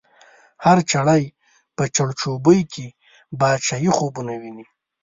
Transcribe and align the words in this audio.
هر 0.65 0.77
چړی 0.91 1.23
په 1.75 1.83
چړچوبۍ 1.95 2.61
کی، 2.73 2.87
باچایې 3.39 3.91
خوبونه 3.97 4.33
وینې 4.41 4.65